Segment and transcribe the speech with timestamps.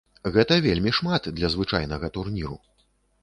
[0.35, 2.57] Гэта вельмі шмат для звычайнага турніру.